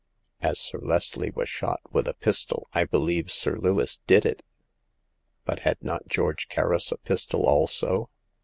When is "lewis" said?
3.59-3.97